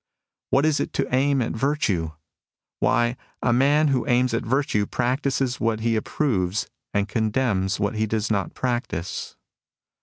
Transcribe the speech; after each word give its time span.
What 0.49 0.65
is 0.65 0.79
it 0.79 0.93
to 0.93 1.13
aim 1.13 1.43
at 1.43 1.51
virtue? 1.51 2.13
Why, 2.79 3.17
a 3.43 3.53
man 3.53 3.89
who 3.89 4.07
aims 4.07 4.33
at 4.33 4.43
virtue 4.43 4.87
practises 4.87 5.59
what 5.59 5.81
he 5.81 5.95
ap 5.95 6.05
proves 6.05 6.65
and 6.91 7.07
condemns 7.07 7.79
what 7.79 7.93
he 7.93 8.07
does 8.07 8.31
not 8.31 8.55
practise." 8.55 9.35